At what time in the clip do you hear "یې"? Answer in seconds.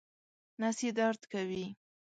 0.85-0.91